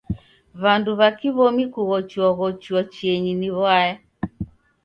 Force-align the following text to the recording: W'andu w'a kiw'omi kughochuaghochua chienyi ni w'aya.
W'andu 0.61 0.91
w'a 0.99 1.09
kiw'omi 1.19 1.63
kughochuaghochua 1.73 2.81
chienyi 2.93 3.33
ni 3.39 3.49
w'aya. 3.57 3.95